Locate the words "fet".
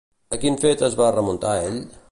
0.63-0.81